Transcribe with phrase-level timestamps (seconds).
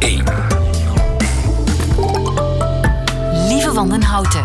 [0.00, 0.24] 1.
[3.48, 4.44] Lieve Wandenhouten.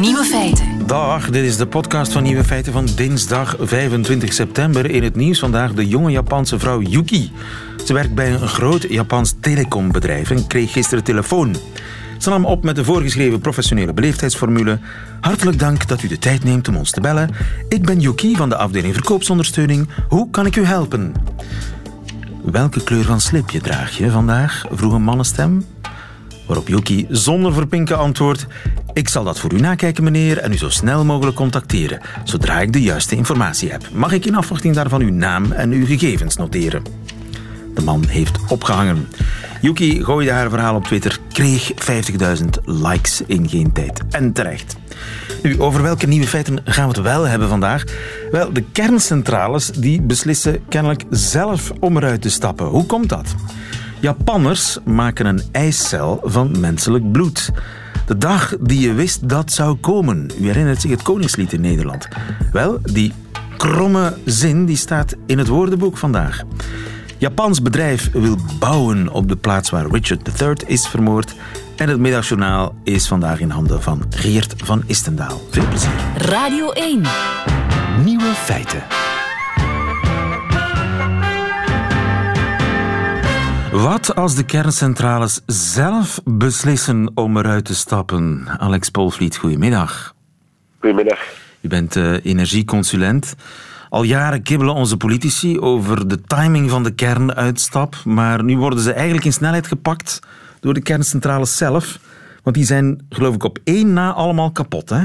[0.00, 0.86] Nieuwe feiten.
[0.86, 4.90] Dag, dit is de podcast van Nieuwe Feiten van dinsdag 25 september.
[4.90, 7.32] In het nieuws vandaag de jonge Japanse vrouw Yuki.
[7.84, 11.56] Ze werkt bij een groot Japans telecombedrijf en kreeg gisteren telefoon.
[12.18, 14.78] Ze nam op met de voorgeschreven professionele beleefdheidsformule.
[15.20, 17.30] Hartelijk dank dat u de tijd neemt om ons te bellen.
[17.68, 19.88] Ik ben Yuki van de afdeling verkoopsondersteuning.
[20.08, 21.12] Hoe kan ik u helpen?
[22.44, 24.64] Welke kleur van slipje draag je vandaag?
[24.70, 25.64] vroeg een mannenstem.
[26.46, 28.46] Waarop Yuki zonder verpinken antwoordt:
[28.92, 32.72] Ik zal dat voor u nakijken, meneer, en u zo snel mogelijk contacteren, zodra ik
[32.72, 33.88] de juiste informatie heb.
[33.92, 36.82] Mag ik in afwachting daarvan uw naam en uw gegevens noteren?
[37.74, 39.08] De man heeft opgehangen.
[39.60, 44.02] Yuki gooide haar verhaal op Twitter, kreeg 50.000 likes in geen tijd.
[44.10, 44.76] En terecht.
[45.42, 47.84] Nu, over welke nieuwe feiten gaan we het wel hebben vandaag?
[48.30, 52.66] Wel, de kerncentrales die beslissen kennelijk zelf om eruit te stappen.
[52.66, 53.34] Hoe komt dat?
[54.00, 57.50] Japanners maken een ijscel van menselijk bloed.
[58.06, 60.30] De dag die je wist dat zou komen.
[60.40, 62.08] U herinnert zich het Koningslied in Nederland.
[62.52, 63.12] Wel, die
[63.56, 66.42] kromme zin die staat in het woordenboek vandaag.
[67.24, 71.34] Japans bedrijf wil bouwen op de plaats waar Richard III is vermoord.
[71.76, 75.40] En het middagjournaal is vandaag in handen van Geert van Istendaal.
[75.50, 75.92] Veel plezier.
[76.16, 77.02] Radio 1.
[78.04, 78.82] Nieuwe feiten.
[83.72, 88.46] Wat als de kerncentrales zelf beslissen om eruit te stappen?
[88.58, 90.14] Alex Polvliet, goedemiddag.
[90.80, 91.18] Goedemiddag.
[91.60, 93.34] U bent uh, energieconsulent.
[93.94, 98.92] Al jaren kibbelen onze politici over de timing van de kernuitstap, maar nu worden ze
[98.92, 100.20] eigenlijk in snelheid gepakt
[100.60, 101.98] door de kerncentrales zelf.
[102.42, 105.02] Want die zijn, geloof ik, op één na allemaal kapot, hè?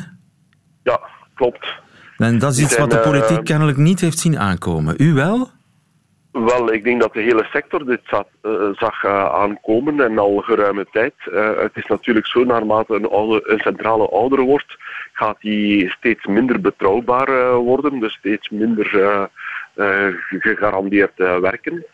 [0.84, 1.00] Ja,
[1.36, 1.74] klopt.
[2.18, 4.96] En dat is iets wat de politiek eh, kennelijk niet heeft zien aankomen.
[4.98, 5.50] U wel?
[6.32, 10.38] Wel, ik denk dat de hele sector dit zat, eh, zag eh, aankomen en al
[10.38, 11.14] geruime tijd.
[11.32, 14.78] Eh, het is natuurlijk zo, naarmate een, een centrale ouder wordt,
[15.14, 19.30] gaat die steeds minder betrouwbaar worden, dus steeds minder
[20.40, 21.86] gegarandeerd werken.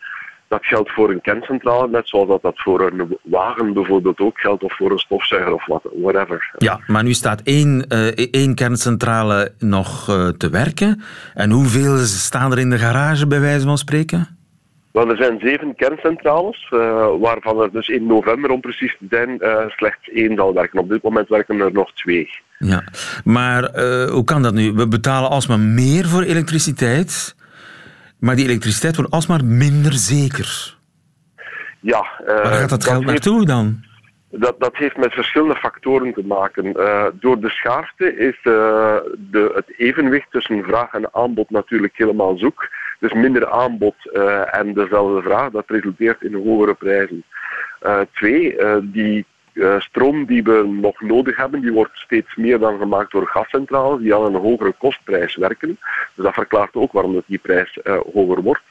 [0.48, 4.62] Dat geldt voor een kerncentrale, net zoals dat, dat voor een wagen bijvoorbeeld ook geldt,
[4.62, 6.50] of voor een stofzuiger of wat, whatever.
[6.58, 11.02] Ja, maar nu staat één, eh, één kerncentrale nog eh, te werken.
[11.34, 14.28] En hoeveel staan er in de garage, bij wijze van spreken?
[14.90, 19.40] Wel, er zijn zeven kerncentrales, eh, waarvan er dus in november, om precies te zijn,
[19.76, 20.78] slechts één zal werken.
[20.80, 22.30] Op dit moment werken er nog twee.
[22.58, 22.84] Ja,
[23.24, 23.80] maar
[24.10, 24.72] hoe kan dat nu?
[24.72, 27.36] We betalen alsmaar meer voor elektriciteit,
[28.18, 30.76] maar die elektriciteit wordt alsmaar minder zeker.
[31.80, 33.84] Ja, eh, Waar gaat dat geld naartoe dan?
[34.30, 36.74] Dat, dat heeft met verschillende factoren te maken.
[36.74, 38.96] Eh, door de schaarste is eh,
[39.30, 42.68] de, het evenwicht tussen vraag en aanbod natuurlijk helemaal zoek.
[43.00, 47.24] Dus minder aanbod eh, en dezelfde vraag, dat resulteert in hogere prijzen.
[47.80, 49.24] Eh, twee, eh, die eh,
[49.78, 54.14] stroom die we nog nodig hebben, die wordt steeds meer dan gemaakt door gascentrales die
[54.14, 55.78] aan een hogere kostprijs werken.
[56.14, 58.62] Dus dat verklaart ook waarom dat die prijs eh, hoger wordt.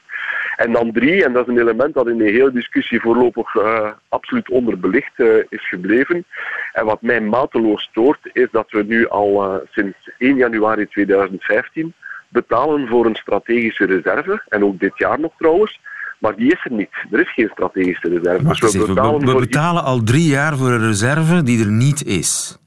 [0.56, 3.90] En dan drie, en dat is een element dat in de hele discussie voorlopig eh,
[4.08, 6.24] absoluut onderbelicht eh, is gebleven.
[6.72, 11.94] En wat mij mateloos stoort, is dat we nu al eh, sinds 1 januari 2015
[12.28, 14.42] betalen voor een strategische reserve.
[14.48, 15.80] En ook dit jaar nog trouwens.
[16.18, 16.90] Maar die is er niet.
[17.10, 18.44] Er is geen strategische reserve.
[18.44, 22.04] Dus even, we, we voor betalen al drie jaar voor een reserve die er niet
[22.04, 22.58] is.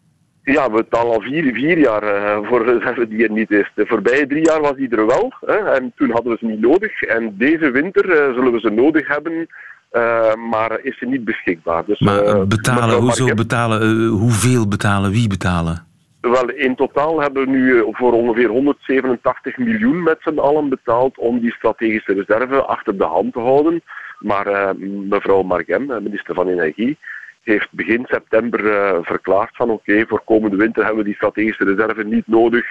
[0.44, 3.72] Ja, we betalen al vier, vier jaar eh, voor een reserve die er niet is.
[3.76, 6.62] De voorbije drie jaar was die er wel, hè, en toen hadden we ze niet
[6.62, 7.02] nodig.
[7.02, 9.48] En deze winter eh, zullen we ze nodig hebben,
[9.90, 11.86] eh, maar is ze niet beschikbaar.
[11.86, 15.88] Dus, Maar betalen, hoezo betalen, hoeveel betalen, wie betalen?
[16.22, 21.18] Wel, in totaal hebben we nu eh, voor ongeveer 187 miljoen met z'n allen betaald
[21.18, 23.82] om die strategische reserve achter de hand te houden.
[24.20, 24.70] Maar eh,
[25.10, 26.98] mevrouw Margem, eh, minister van Energie,
[27.44, 28.60] heeft begin september
[29.04, 32.66] verklaard van oké, voor komende winter hebben we die strategische reserve niet nodig,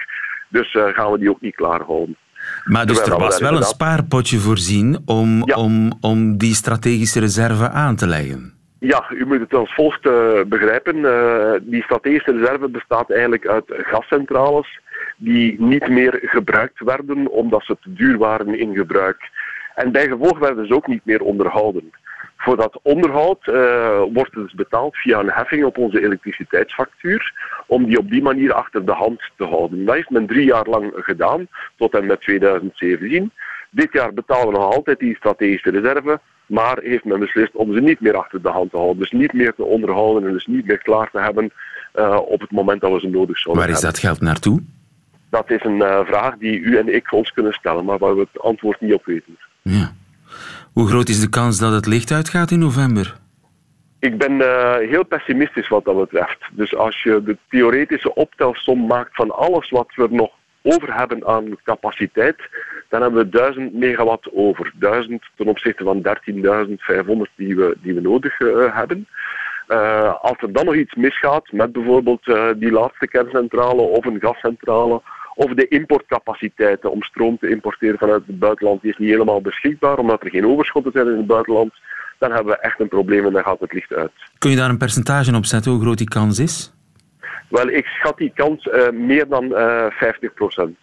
[0.49, 2.17] dus gaan we die ook niet klaarhouden.
[2.65, 5.55] Maar dus er Terwijl was wel een spaarpotje voorzien om, Ja.
[5.55, 8.58] om, om die strategische reserve aan te leggen.
[8.79, 11.05] Ja, u moet het als volgt eh, begrijpen.
[11.05, 14.79] Eh, die strategische reserve bestaat eigenlijk uit gascentrales
[15.17, 19.29] die niet meer gebruikt werden omdat ze te duur waren in gebruik.
[19.75, 21.91] En bijgevolg werden ze ook niet meer onderhouden.
[22.37, 27.33] Voor dat onderhoud eh, wordt dus betaald via een heffing op onze elektriciteitsfactuur,
[27.67, 29.85] om die op die manier achter de hand te houden.
[29.85, 31.47] Dat heeft men drie jaar lang gedaan,
[31.77, 33.31] tot en met 2017.
[33.69, 37.79] Dit jaar betalen we nog altijd die strategische reserve, maar heeft men beslist om ze
[37.79, 38.99] niet meer achter de hand te houden.
[38.99, 41.51] Dus niet meer te onderhouden en dus niet meer klaar te hebben
[41.93, 44.61] eh, op het moment dat we ze nodig zouden Waar is dat geld naartoe?
[45.29, 48.27] Dat is een eh, vraag die u en ik ons kunnen stellen, maar waar we
[48.31, 49.37] het antwoord niet op weten.
[49.61, 49.91] Ja.
[50.73, 53.17] Hoe groot is de kans dat het licht uitgaat in november?
[53.99, 56.37] Ik ben uh, heel pessimistisch wat dat betreft.
[56.51, 60.31] Dus als je de theoretische optelsom maakt van alles wat we nog
[60.61, 62.37] over hebben aan capaciteit,
[62.89, 64.71] dan hebben we 1000 megawatt over.
[64.75, 69.07] 1000 ten opzichte van 13.500 die we, die we nodig uh, hebben.
[69.67, 74.19] Uh, als er dan nog iets misgaat met bijvoorbeeld uh, die laatste kerncentrale of een
[74.19, 75.01] gascentrale
[75.35, 79.97] of de importcapaciteiten om stroom te importeren vanuit het buitenland, die is niet helemaal beschikbaar
[79.97, 81.73] omdat er geen overschotten zijn in het buitenland,
[82.17, 84.11] dan hebben we echt een probleem en dan gaat het licht uit.
[84.37, 86.73] Kun je daar een percentage op zetten hoe groot die kans is?
[87.49, 90.77] Wel, ik schat die kans meer dan uh, 50 procent.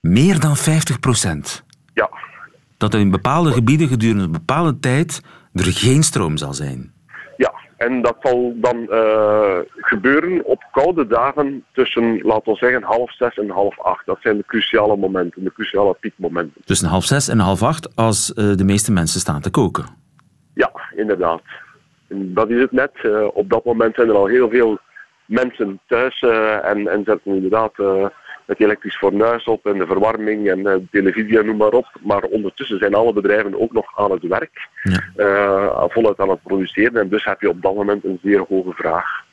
[0.00, 1.64] Meer dan 50 procent?
[1.94, 2.10] Ja.
[2.76, 5.20] Dat in bepaalde gebieden gedurende een bepaalde tijd
[5.52, 6.92] er geen stroom zal zijn?
[7.36, 13.12] Ja, en dat zal dan uh, gebeuren op koude dagen tussen, laten we zeggen, half
[13.12, 14.06] zes en half acht.
[14.06, 16.62] Dat zijn de cruciale momenten, de cruciale piekmomenten.
[16.64, 19.84] Tussen half zes en half acht als uh, de meeste mensen staan te koken?
[20.54, 21.42] Ja, inderdaad.
[22.08, 22.92] En dat is het net.
[23.02, 24.78] Uh, op dat moment zijn er al heel veel
[25.26, 26.20] mensen thuis
[26.62, 27.72] en, en zetten inderdaad
[28.48, 31.86] het elektrisch fornuis op en de verwarming en de televisie en noem maar op.
[32.02, 35.02] Maar ondertussen zijn alle bedrijven ook nog aan het werk, ja.
[35.16, 37.00] uh, voluit aan het produceren.
[37.00, 39.26] En dus heb je op dat moment een zeer hoge vraag.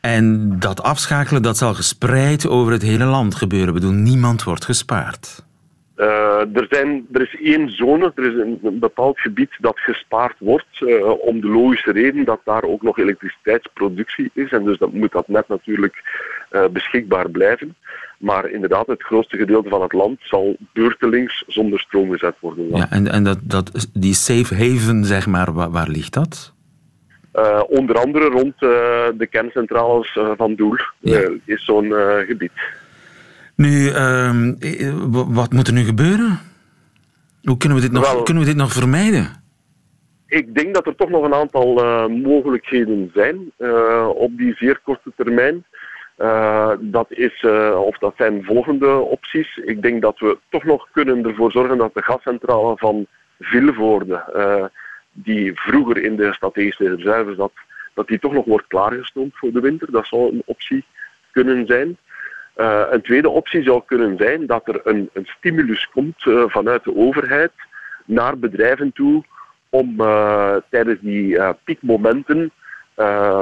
[0.00, 3.68] En dat afschakelen dat zal gespreid over het hele land gebeuren.
[3.68, 5.44] Ik bedoel, niemand wordt gespaard.
[5.96, 10.36] Uh, er, zijn, er is één zone, er is een, een bepaald gebied dat gespaard
[10.38, 14.50] wordt, uh, om de logische reden dat daar ook nog elektriciteitsproductie is.
[14.50, 16.02] En dus dat moet dat net natuurlijk
[16.72, 17.76] beschikbaar blijven.
[18.18, 22.76] Maar inderdaad, het grootste gedeelte van het land zal beurtelings zonder stroom gezet worden.
[22.76, 26.52] Ja, en en dat, dat, die safe haven, zeg maar, waar, waar ligt dat?
[27.34, 28.70] Uh, onder andere rond uh,
[29.18, 31.30] de kerncentrales uh, van Doel ja.
[31.44, 31.92] is zo'n
[32.26, 32.52] gebied.
[33.54, 34.54] Nu, ehm,
[35.10, 36.38] wat moet er nu gebeuren?
[37.42, 39.28] Hoe kunnen we dit nog, Wel, kunnen we dit nog vermijden?
[40.26, 41.74] Ik denk dat er toch nog een aantal
[42.08, 43.52] mogelijkheden zijn
[44.14, 45.64] op die zeer korte termijn.
[46.20, 49.56] Uh, dat, is, uh, of dat zijn volgende opties.
[49.56, 53.06] Ik denk dat we toch nog kunnen ervoor zorgen dat de gascentrale van
[53.38, 54.64] Vilvoorde, uh,
[55.12, 57.52] die vroeger in de strategische reserve zat,
[57.94, 59.90] dat die toch nog wordt klaargestoomd voor de winter.
[59.90, 60.84] Dat zou een optie
[61.30, 61.96] kunnen zijn.
[62.90, 67.52] een tweede optie zou kunnen zijn dat er een, een stimulus komt vanuit de overheid
[68.04, 69.24] naar bedrijven toe
[69.68, 69.96] om
[70.70, 72.50] tijdens die piekmomenten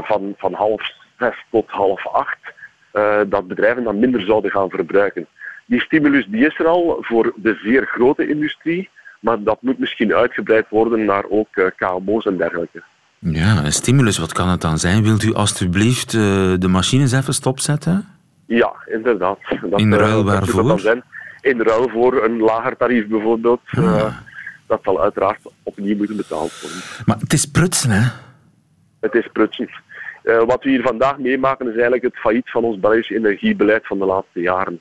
[0.03, 2.57] van, van half zes tot half acht
[2.93, 5.27] uh, dat bedrijven dan minder zouden gaan verbruiken.
[5.67, 8.91] Die stimulus die is er al voor de zeer grote industrie,
[9.21, 12.83] maar dat moet misschien uitgebreid worden naar ook uh, KMO's en dergelijke.
[13.19, 15.03] Ja, een stimulus, wat kan het dan zijn?
[15.03, 16.21] Wilt u alstublieft uh,
[16.59, 18.07] de machines even stopzetten?
[18.47, 19.39] Ja, inderdaad.
[19.71, 20.83] Dat, In ruil waarvoor?
[20.83, 20.97] Dat.
[21.41, 23.61] In ruil voor een lager tarief bijvoorbeeld.
[23.71, 24.17] Ah.
[24.67, 26.79] dat zal uiteraard opnieuw moeten betaald worden.
[27.05, 28.09] Maar het is prutsen, hè?
[29.01, 29.69] Het is prutsen.
[30.23, 33.99] Uh, wat we hier vandaag meemaken is eigenlijk het failliet van ons Belgisch energiebeleid van
[33.99, 34.81] de laatste jaren.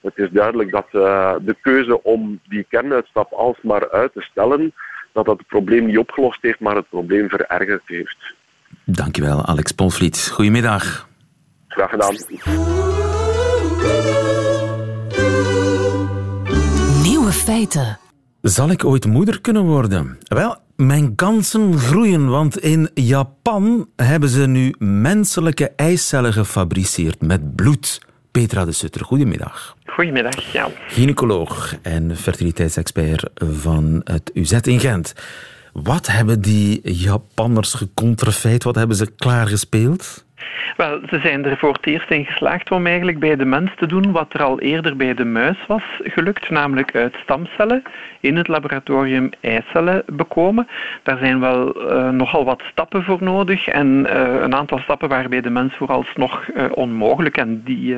[0.00, 4.74] Het is duidelijk dat uh, de keuze om die kernuitstap alsmaar uit te stellen,
[5.12, 8.34] dat dat het probleem niet opgelost heeft, maar het probleem verergerd heeft.
[8.84, 10.30] Dankjewel, Alex Polvliet.
[10.32, 11.08] Goedemiddag.
[11.68, 12.14] Graag gedaan.
[17.02, 17.98] Nieuwe feiten.
[18.42, 20.18] Zal ik ooit moeder kunnen worden?
[20.28, 28.00] Wel, mijn kansen groeien, want in Japan hebben ze nu menselijke eicellen gefabriceerd met bloed.
[28.30, 29.76] Petra de Sutter, goedemiddag.
[29.86, 30.68] Goedemiddag, ja.
[30.88, 35.14] Gynaecoloog en fertiliteitsexpert van het UZ in Gent.
[35.72, 38.64] Wat hebben die Japanners gecontrefeid?
[38.64, 40.24] Wat hebben ze klaargespeeld?
[40.76, 43.86] Wel, ze zijn er voor het eerst in geslaagd om eigenlijk bij de mens te
[43.86, 47.82] doen wat er al eerder bij de muis was gelukt, namelijk uit stamcellen
[48.20, 50.68] in het laboratorium eicellen bekomen.
[51.02, 55.40] Daar zijn wel uh, nogal wat stappen voor nodig en uh, een aantal stappen waarbij
[55.40, 57.36] de mens vooralsnog uh, onmogelijk.
[57.36, 57.96] En die,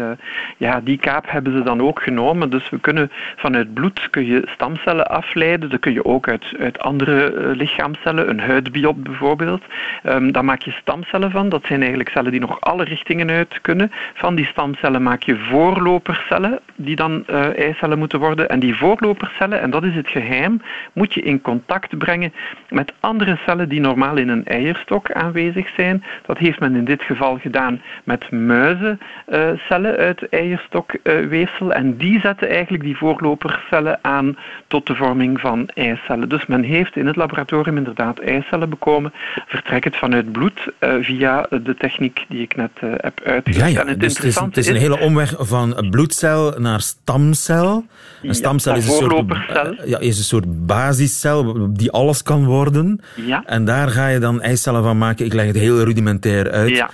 [0.56, 2.50] ja, die kaap hebben ze dan ook genomen.
[2.50, 5.70] Dus we kunnen vanuit bloed kun je stamcellen afleiden.
[5.70, 9.62] Dat kun je ook uit, uit andere lichaamcellen, een huidbiop bijvoorbeeld.
[10.04, 11.48] Um, daar maak je stamcellen van.
[11.48, 13.92] Dat zijn eigenlijk cellen die nog alle richtingen uit kunnen.
[14.14, 18.48] Van die stamcellen maak je voorlopercellen, die dan uh, eicellen moeten worden.
[18.48, 20.62] En die voorlopercellen, en dat is het geheim,
[20.92, 22.32] moet je in contact brengen
[22.68, 26.04] met andere cellen die normaal in een eierstok aanwezig zijn.
[26.26, 31.72] Dat heeft men in dit geval gedaan met muizencellen uh, uit eierstokweefsel.
[31.72, 34.36] en die zetten eigenlijk die voorlopercellen aan
[34.66, 36.28] tot de vorming van eicellen.
[36.28, 39.12] Dus men heeft in het laboratorium inderdaad eicellen bekomen,
[39.46, 43.72] vertrekkend vanuit bloed via de techniek die ik net heb uitgelegd.
[43.72, 43.94] Ja, ja.
[43.94, 47.84] Dus het, is, het is een hele omweg van bloedcel naar stamcel.
[48.22, 49.36] Een stamcel is, een soort,
[49.84, 53.00] ja, is een soort basiscel die alles kan worden.
[53.14, 53.42] Ja.
[53.46, 55.24] En daar ga je dan eicellen van maken.
[55.24, 56.70] Ik leg het heel rudimentair uit.
[56.70, 56.90] Ja.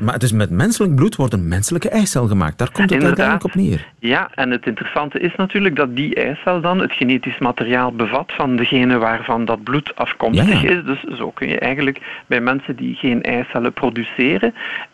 [0.00, 2.58] maar het is met menselijk bloed wordt een menselijke eicel gemaakt.
[2.58, 3.86] Daar komt het uiteindelijk op neer.
[3.98, 8.56] Ja, en het interessante is natuurlijk dat die eicel dan het genetisch materiaal bevat van
[8.56, 10.84] degene waarvan dat bloed afkomstig is.
[10.84, 14.39] Dus zo kun je eigenlijk bij mensen die geen eicellen produceren,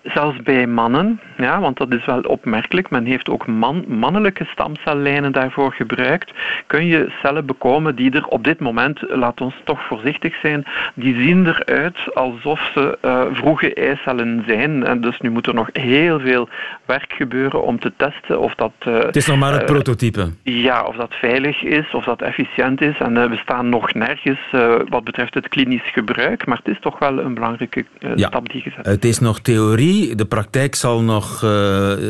[0.02, 5.32] zelfs bij mannen, ja, want dat is wel opmerkelijk, men heeft ook man, mannelijke stamcellijnen
[5.32, 6.32] daarvoor gebruikt,
[6.66, 11.20] kun je cellen bekomen die er op dit moment, laat ons toch voorzichtig zijn, die
[11.20, 14.84] zien eruit alsof ze uh, vroege eicellen zijn.
[14.84, 16.48] En dus nu moet er nog heel veel
[16.86, 18.72] werk gebeuren om te testen of dat...
[18.88, 20.32] Uh, het is nog maar het uh, prototype.
[20.42, 22.98] Ja, of dat veilig is, of dat efficiënt is.
[22.98, 24.40] En we staan nog nergens
[24.88, 28.60] wat betreft het klinisch gebruik, maar het is toch wel een belangrijke ja, stap die
[28.60, 28.92] gezet is.
[28.92, 30.14] Het is nog theorie.
[30.14, 31.42] De praktijk zal nog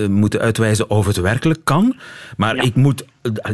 [0.09, 1.97] moeten uitwijzen of het werkelijk kan.
[2.37, 3.05] Maar ik moet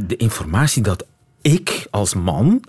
[0.07, 1.07] de informatie dat
[1.43, 2.63] ik als man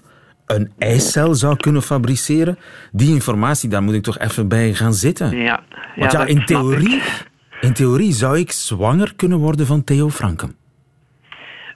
[0.45, 2.57] een eicel zou kunnen fabriceren,
[2.91, 5.37] die informatie, daar moet ik toch even bij gaan zitten.
[5.37, 5.63] Ja,
[5.95, 7.01] Want ja, in, theorie,
[7.63, 10.62] in theorie zou ik zwanger kunnen worden van Theo Franken.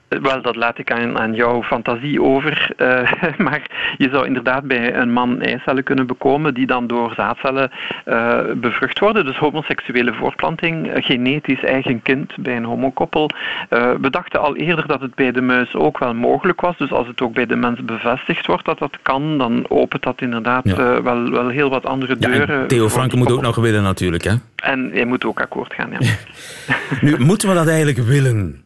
[0.07, 2.71] Wel, dat laat ik aan, aan jouw fantasie over.
[2.77, 3.11] Uh,
[3.47, 3.61] maar
[3.97, 7.71] je zou inderdaad bij een man eicellen kunnen bekomen die dan door zaadcellen
[8.05, 9.25] uh, bevrucht worden.
[9.25, 13.29] Dus homoseksuele voortplanting, genetisch eigen kind bij een homokoppel.
[13.69, 16.77] Uh, we dachten al eerder dat het bij de muis ook wel mogelijk was.
[16.77, 20.21] Dus als het ook bij de mens bevestigd wordt dat dat kan, dan opent dat
[20.21, 21.01] inderdaad ja.
[21.01, 22.59] wel, wel heel wat andere deuren.
[22.59, 24.23] Ja, Theo Franken moet ook nog willen natuurlijk.
[24.23, 24.33] Hè?
[24.55, 25.99] En hij moet ook akkoord gaan, ja.
[27.01, 28.65] nu, moeten we dat eigenlijk willen?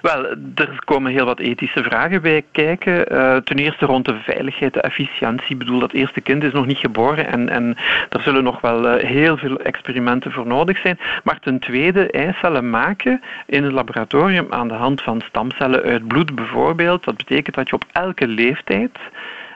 [0.00, 3.12] Wel, er komen heel wat ethische vragen bij kijken.
[3.12, 5.50] Uh, ten eerste rond de veiligheid, de efficiëntie.
[5.50, 7.76] Ik bedoel, dat eerste kind is nog niet geboren en, en
[8.08, 10.98] er zullen nog wel uh, heel veel experimenten voor nodig zijn.
[11.24, 16.34] Maar ten tweede, eicellen maken in een laboratorium aan de hand van stamcellen uit bloed
[16.34, 17.04] bijvoorbeeld.
[17.04, 18.98] Dat betekent dat je op elke leeftijd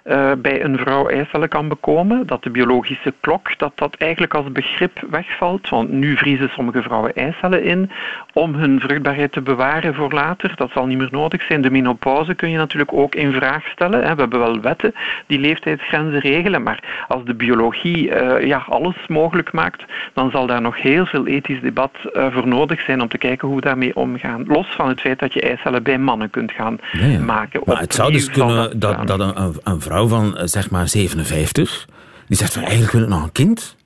[0.05, 2.27] uh, bij een vrouw eicellen kan bekomen.
[2.27, 5.69] Dat de biologische klok, dat dat eigenlijk als begrip wegvalt.
[5.69, 7.91] Want nu vriezen sommige vrouwen eicellen in
[8.33, 10.53] om hun vruchtbaarheid te bewaren voor later.
[10.57, 11.61] Dat zal niet meer nodig zijn.
[11.61, 14.01] De menopauze kun je natuurlijk ook in vraag stellen.
[14.01, 14.95] We hebben wel wetten
[15.27, 20.61] die leeftijdsgrenzen regelen, maar als de biologie uh, ja, alles mogelijk maakt, dan zal daar
[20.61, 23.97] nog heel veel ethisch debat uh, voor nodig zijn om te kijken hoe we daarmee
[23.97, 24.45] omgaan.
[24.47, 27.21] Los van het feit dat je eicellen bij mannen kunt gaan ja, ja.
[27.21, 27.61] maken.
[27.65, 31.89] Maar het zou dus kunnen dat, dat, dat een, een vrouw van zeg maar 57,
[32.29, 33.77] die zegt van eigenlijk wil ik nog een kind.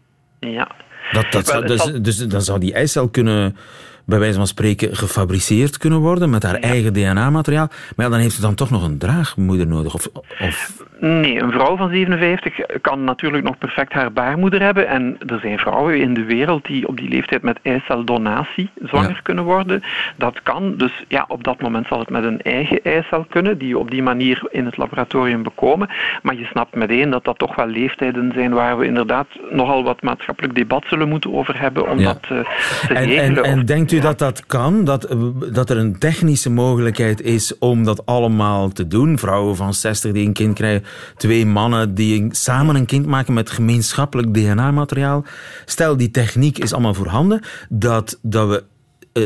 [0.40, 0.70] Ja.
[1.12, 3.56] Dat, dat zou, dus, dus dan zou die eicel kunnen
[4.04, 7.66] bij wijze van spreken gefabriceerd kunnen worden met haar eigen DNA-materiaal.
[7.96, 9.94] Maar ja, dan heeft ze dan toch nog een draagmoeder nodig.
[9.94, 10.08] Of,
[10.40, 10.82] of...
[11.00, 14.88] Nee, een vrouw van 57 kan natuurlijk nog perfect haar baarmoeder hebben.
[14.88, 19.20] En er zijn vrouwen in de wereld die op die leeftijd met eiceldonatie zwanger ja.
[19.22, 19.82] kunnen worden.
[20.16, 20.76] Dat kan.
[20.76, 23.90] Dus ja, op dat moment zal het met een eigen eicel kunnen, die je op
[23.90, 25.88] die manier in het laboratorium bekomen.
[26.22, 30.02] Maar je snapt meteen dat dat toch wel leeftijden zijn waar we inderdaad nogal wat
[30.02, 32.04] maatschappelijk debat zullen moeten over hebben om ja.
[32.12, 32.40] dat uh,
[32.86, 33.44] te en, regelen.
[33.44, 34.84] En, en denkt u dat dat kan?
[34.84, 35.16] Dat,
[35.52, 39.18] dat er een technische mogelijkheid is om dat allemaal te doen?
[39.18, 43.50] Vrouwen van 60 die een kind krijgen, twee mannen die samen een kind maken met
[43.50, 45.24] gemeenschappelijk DNA-materiaal.
[45.64, 48.64] Stel, die techniek is allemaal voorhanden, dat, dat we...
[49.12, 49.24] Uh,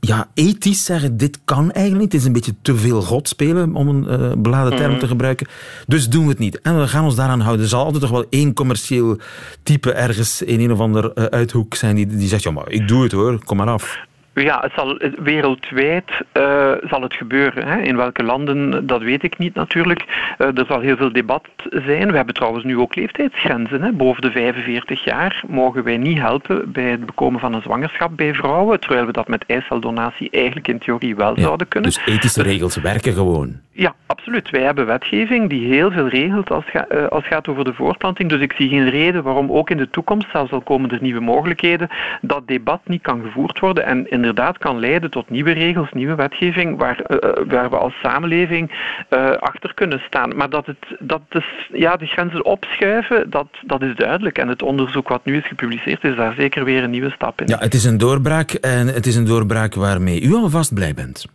[0.00, 2.12] ja, ethisch zeggen, dit kan eigenlijk niet.
[2.12, 5.46] Het is een beetje te veel God spelen, om een uh, beladen term te gebruiken.
[5.86, 6.60] Dus doen we het niet.
[6.60, 7.64] En we gaan ons daaraan houden.
[7.64, 9.18] Er zal altijd toch wel één commercieel
[9.62, 12.88] type ergens in een of ander uh, uithoek zijn die, die zegt, ja, maar ik
[12.88, 13.98] doe het hoor, kom maar af.
[14.42, 17.68] Ja, het zal, wereldwijd uh, zal het gebeuren.
[17.68, 17.80] Hè.
[17.80, 20.04] In welke landen, dat weet ik niet natuurlijk.
[20.38, 22.10] Uh, er zal heel veel debat zijn.
[22.10, 23.82] We hebben trouwens nu ook leeftijdsgrenzen.
[23.82, 23.92] Hè.
[23.92, 28.34] Boven de 45 jaar mogen wij niet helpen bij het bekomen van een zwangerschap bij
[28.34, 31.90] vrouwen, terwijl we dat met eiceldonatie eigenlijk in theorie wel ja, zouden kunnen.
[31.90, 33.64] Dus ethische regels werken gewoon.
[33.70, 34.50] Ja, absoluut.
[34.50, 37.74] Wij hebben wetgeving die heel veel regelt als, ga, uh, als het gaat over de
[37.74, 38.28] voortplanting.
[38.28, 41.20] Dus ik zie geen reden waarom ook in de toekomst, zelfs al komen er nieuwe
[41.20, 41.88] mogelijkheden,
[42.20, 46.78] dat debat niet kan gevoerd worden en inderdaad kan leiden tot nieuwe regels, nieuwe wetgeving,
[46.78, 47.18] waar, uh,
[47.48, 48.70] waar we als samenleving
[49.10, 50.36] uh, achter kunnen staan.
[50.36, 54.38] Maar dat, het, dat is, ja, de grenzen opschuiven, dat, dat is duidelijk.
[54.38, 57.46] En het onderzoek wat nu is gepubliceerd, is daar zeker weer een nieuwe stap in.
[57.46, 61.26] Ja, het is een doorbraak en het is een doorbraak waarmee u alvast blij bent.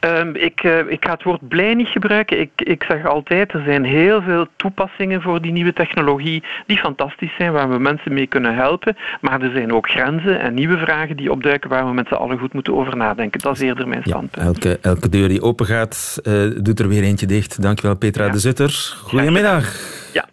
[0.00, 2.40] Um, ik, uh, ik ga het woord blij niet gebruiken.
[2.40, 7.34] Ik, ik zeg altijd, er zijn heel veel toepassingen voor die nieuwe technologie die fantastisch
[7.38, 8.96] zijn, waar we mensen mee kunnen helpen.
[9.20, 12.38] Maar er zijn ook grenzen en nieuwe vragen die opduiken waar we met z'n allen
[12.38, 13.40] goed moeten over nadenken.
[13.40, 14.34] Dat is eerder mijn standpunt.
[14.34, 17.62] Ja, elke, elke deur die open gaat, uh, doet er weer eentje dicht.
[17.62, 18.32] Dankjewel Petra ja.
[18.32, 18.70] de Zutter.
[19.02, 19.74] Goedemiddag.
[20.12, 20.28] Ja.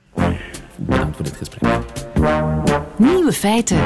[0.76, 1.62] Bedankt voor dit gesprek.
[2.98, 3.78] Nieuwe Nieuwe feiten.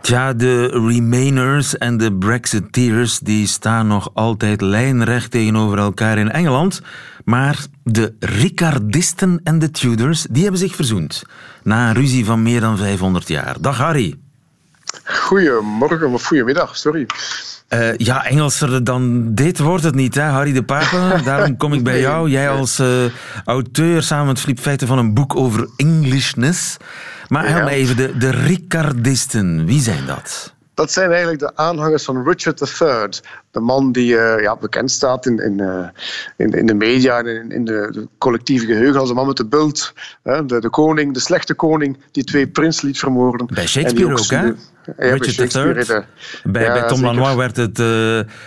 [0.00, 6.82] Tja, de Remainers en de Brexiteers die staan nog altijd lijnrecht tegenover elkaar in Engeland.
[7.24, 11.22] Maar de Ricardisten en de Tudors die hebben zich verzoend.
[11.62, 13.56] Na een ruzie van meer dan 500 jaar.
[13.60, 14.14] Dag Harry.
[15.04, 17.06] Goedemorgen of goedemiddag, sorry.
[17.68, 21.14] Uh, ja, Engelser dan dit wordt het niet, hè, Harry de Pape.
[21.24, 22.30] Daarom kom ik bij jou.
[22.30, 22.86] Jij als uh,
[23.44, 26.76] auteur samen met Flip Feiten van een boek over Englishness.
[27.28, 30.56] Maar help me even, de, de Ricardisten, wie zijn dat?
[30.74, 33.08] Dat zijn eigenlijk de aanhangers van Richard III.
[33.50, 35.88] De man die uh, ja, bekend staat in, in, uh,
[36.36, 39.36] in, in, de media en in, in de, de, collectieve geheugen als de man met
[39.36, 39.92] de bult.
[40.22, 43.46] Hè, de, de koning, de slechte koning die twee prins liet vermoorden.
[43.46, 44.52] Bij Shakespeare ook, hè?
[44.96, 46.04] Richard III.
[46.44, 47.86] Bij, bij Tom Lanois werd het uh,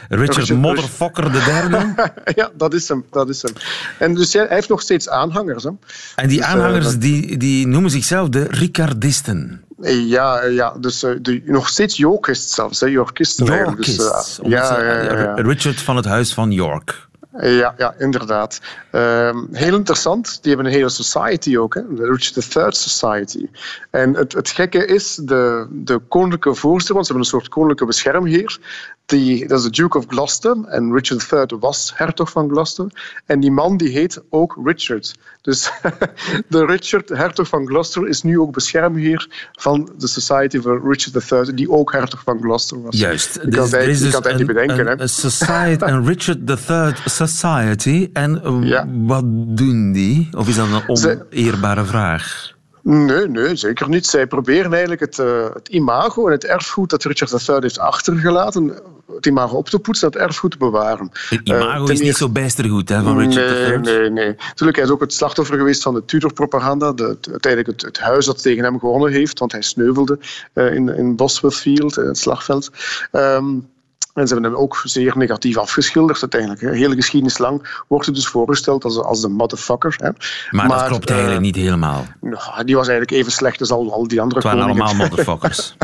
[0.09, 1.93] Richard, Richard Motherfucker de derde.
[2.41, 3.05] ja, dat is hem.
[3.11, 3.53] Dat is hem.
[3.99, 5.63] En dus hij heeft nog steeds aanhangers.
[5.63, 5.69] Hè.
[6.15, 9.63] En die dus, aanhangers die, die noemen zichzelf de Ricardisten.
[9.81, 13.45] Ja, ja dus uh, de, nog steeds Yorkist zelfs, hè, Yorkisten.
[13.45, 13.97] Yorkists.
[13.97, 17.09] Dus, ja, ja, ja, Richard van het Huis van York.
[17.39, 18.61] Ja, ja inderdaad.
[18.91, 20.39] Uh, heel interessant.
[20.41, 21.93] Die hebben een hele society ook, hè?
[21.93, 23.47] de Richard III Society.
[23.89, 27.85] En het, het gekke is, de, de koninklijke voorzitter, want ze hebben een soort koninklijke
[27.85, 28.59] beschermheer,
[29.05, 30.57] die, dat is de Duke of Gloucester.
[30.63, 32.87] En Richard III was hertog van Gloucester.
[33.25, 35.15] En die man die heet ook Richard.
[35.41, 35.71] Dus
[36.47, 41.55] de Richard, hertog van Gloucester, is nu ook beschermheer van de Society van Richard III,
[41.55, 42.97] die ook hertog van Gloucester was.
[42.99, 43.39] Juist.
[43.43, 45.01] Je kan, je dus het niet bedenken.
[45.01, 48.09] Een, Society, een Richard III Society.
[48.13, 48.87] En ja.
[48.91, 50.29] wat doen die?
[50.37, 52.59] Of is dat een oneerbare vraag?
[52.83, 54.05] Nee, nee, zeker niet.
[54.05, 58.73] Zij proberen eigenlijk het, uh, het imago en het erfgoed dat Richard III heeft achtergelaten,
[59.15, 61.09] het imago op te poetsen, dat erfgoed te bewaren.
[61.29, 63.79] Het imago uh, is niet zo bijster goed hè, van Richard nee, III.
[63.79, 64.35] Nee, nee.
[64.37, 66.85] Natuurlijk, hij is ook het slachtoffer geweest van de Tudor-propaganda.
[66.95, 70.19] Uiteindelijk het, het, huis dat tegen hem gewonnen heeft, want hij sneuvelde
[70.53, 72.71] uh, in, in Bosworth Field, in het slagveld.
[73.11, 73.69] Um,
[74.13, 76.61] en ze hebben hem ook zeer negatief afgeschilderd uiteindelijk.
[76.61, 79.95] De hele geschiedenis lang wordt hij dus voorgesteld als, als de motherfucker.
[79.97, 80.09] Hè.
[80.51, 82.05] Maar, maar dat klopt uh, eigenlijk niet helemaal.
[82.21, 84.85] Nou, die was eigenlijk even slecht als al, al die andere Het waren koningen.
[84.85, 85.75] allemaal motherfuckers.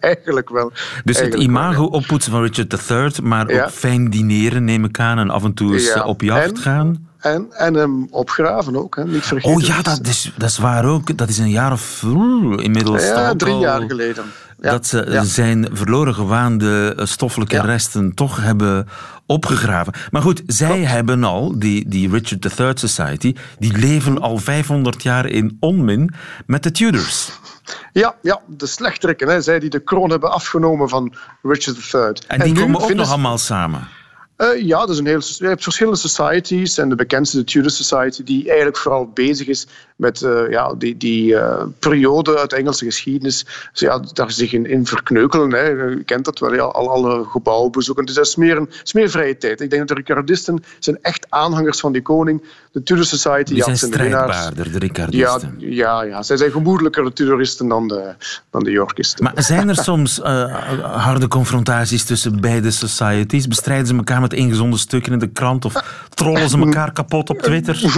[0.00, 0.70] eigenlijk wel.
[1.04, 1.96] Dus eigenlijk het imago wel, ja.
[1.96, 3.62] oppoetsen van Richard III, maar ja.
[3.62, 6.04] ook fijn dineren neem ik aan en af en toe eens ja.
[6.04, 7.08] op jacht en, gaan.
[7.18, 9.04] En, en hem opgraven ook, hè.
[9.04, 9.56] niet vergeten.
[9.56, 11.16] Oh ja, dat is, dat is waar ook.
[11.16, 12.02] Dat is een jaar of
[12.56, 13.04] inmiddels.
[13.06, 13.60] Ja, drie al...
[13.60, 14.24] jaar geleden.
[14.64, 15.24] Ja, dat ze ja.
[15.24, 17.62] zijn verloren gewaande stoffelijke Ja.
[17.62, 18.88] resten toch hebben
[19.26, 19.92] opgegraven.
[20.10, 25.26] Maar goed, zij hebben al, die, die Richard III Society, die leven al 500 jaar
[25.26, 26.14] in onmin
[26.46, 27.30] met de Tudors.
[27.92, 32.12] Ja, ja, de slechterikken, hè, zij die de kroon hebben afgenomen van Richard III.
[32.26, 33.88] En die komen ook nog allemaal samen.
[34.38, 37.70] Uh, ja, dat is een heel, je hebt verschillende societies en de bekendste, de Tudor
[37.70, 39.66] Society, die eigenlijk vooral bezig is
[39.96, 43.46] met uh, ja, die, die uh, periode uit de Engelse geschiedenis.
[43.72, 45.52] Dus ja, daar zich in, in verkneukelen.
[45.52, 45.62] Hè.
[45.68, 48.04] Je kent dat wel, ja, al alle gebouwen bezoeken.
[48.04, 49.60] Dus dat is meer, een, is meer vrije tijd.
[49.60, 52.42] Ik denk dat de Ricardisten zijn echt aanhangers van die koning.
[52.72, 53.44] De Tudor Society...
[53.44, 55.56] Die ja, zijn zijn strijdbaarder, de Ricardisten.
[55.58, 58.14] Ja, ja, ja, zij zijn gemoedelijker, de Tudoristen, dan de,
[58.50, 59.24] dan de Yorkisten.
[59.24, 60.18] Maar zijn er soms
[60.82, 63.48] harde confrontaties tussen beide societies?
[63.48, 67.38] Bestrijden ze elkaar met ingezonde stukken in de krant of trollen ze elkaar kapot op
[67.38, 67.82] Twitter?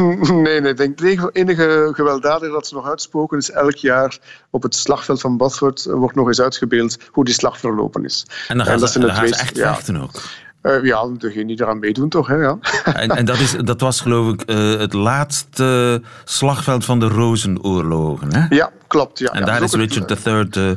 [0.46, 0.70] Nee, nee.
[0.70, 4.18] Ik denk het enige gewelddadige dat ze nog uitspoken is elk jaar
[4.50, 8.26] op het slagveld van Bosworth wordt nog eens uitgebeeld hoe die slag verlopen is.
[8.48, 9.74] En dan gaan, dat ze, dan gaan ze echt ja.
[9.74, 10.22] vechten ook?
[10.66, 12.58] Uh, ja, degene die eraan meedoen toch, hè, ja.
[12.84, 18.34] En, en dat, is, dat was geloof ik uh, het laatste slagveld van de Rozenoorlogen,
[18.34, 18.56] hè?
[18.56, 19.18] Ja, klopt.
[19.18, 19.28] Ja.
[19.28, 20.70] En ja, daar is Richard III uh,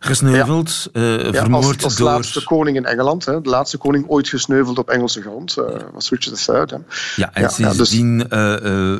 [0.00, 1.00] gesneuveld, ja.
[1.02, 2.08] ja, vermoord als, als door...
[2.08, 3.24] laatste koning in Engeland.
[3.24, 3.40] Hè.
[3.40, 5.54] De laatste koning ooit gesneuveld op Engelse grond
[5.92, 6.78] was Richard III.
[6.78, 6.94] Hè.
[7.16, 8.18] Ja, en sindsdien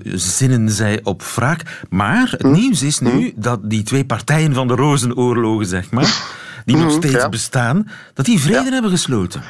[0.03, 0.37] dus...
[0.37, 1.85] zinnen zij op wraak.
[1.89, 2.53] Maar het hm?
[2.53, 3.41] nieuws is nu hm?
[3.41, 7.29] dat die twee partijen van de Rozenoorlogen, zeg maar, die nog steeds ja.
[7.29, 9.43] bestaan, dat die vrede hebben gesloten.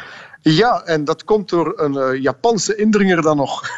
[0.43, 3.63] Ja, en dat komt door een uh, Japanse indringer dan nog.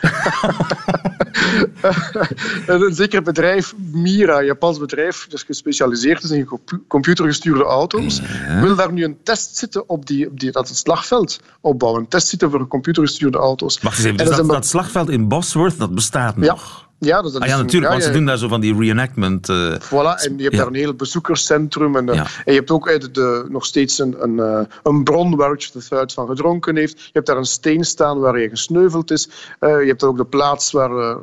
[2.66, 6.48] een zeker bedrijf, Mira, een Japans bedrijf, dat gespecialiseerd is in
[6.88, 8.60] computergestuurde auto's, ja.
[8.60, 12.00] wil daar nu een test zitten op, die, op die, dat het slagveld opbouwen.
[12.00, 13.80] Een test zitten voor computergestuurde auto's.
[13.80, 16.78] Wacht eens even, dus dat, dat, dat, slagveld in Bosworth, dat bestaat nog?
[16.78, 16.83] Ja.
[16.98, 19.48] Ja, dat ah, ja, natuurlijk, want ze doen daar zo van die reenactment.
[19.48, 20.58] Uh, voilà, en je hebt ja.
[20.58, 21.96] daar een heel bezoekerscentrum.
[21.96, 22.22] En, uh, ja.
[22.44, 26.04] en je hebt ook uh, de, nog steeds een, een, een bron waar Richard III
[26.14, 27.00] van gedronken heeft.
[27.00, 29.28] Je hebt daar een steen staan waar hij gesneuveld is.
[29.60, 31.16] je hebt daar ook de plaats waar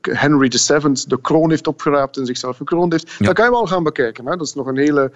[0.00, 3.10] Henry VII de kroon heeft opgeraapt en zichzelf gekroond heeft.
[3.18, 3.26] Ja.
[3.26, 4.26] Dat kan je wel gaan bekijken.
[4.26, 4.36] Hè.
[4.36, 5.12] Dat is nog een hele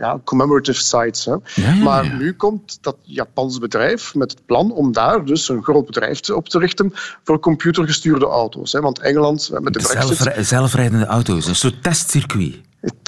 [0.00, 1.42] ja, commemorative site.
[1.54, 1.74] Hè.
[1.82, 6.30] maar nu komt dat Japans bedrijf met het plan om daar dus een groot bedrijf
[6.30, 6.92] op te richten
[7.24, 8.72] voor computergestuurde auto's.
[8.72, 8.80] Hè.
[8.80, 9.29] Want Engeland
[9.60, 12.60] met de Zelfri zelfrijdende auto's, een soort testcircuit.